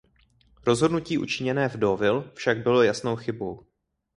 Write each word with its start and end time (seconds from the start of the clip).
Rozhodnutí 0.65 1.17
učiněné 1.17 1.69
v 1.69 1.77
Deauville 1.77 2.31
však 2.33 2.57
bylo 2.63 2.83
jasnou 2.83 3.15
chybou. 3.15 3.65